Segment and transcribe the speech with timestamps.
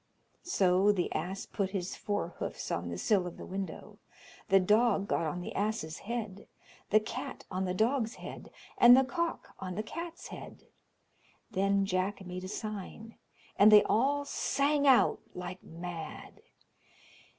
[0.41, 3.99] So the ass put his fore hoofs on the sill of the window,
[4.49, 6.47] the dog got on the ass's head,
[6.89, 10.63] the cat on the dog's head, and the cock on the cat's head.
[11.51, 13.19] Then Jack made a sign,
[13.59, 16.41] and they all sang out like mad.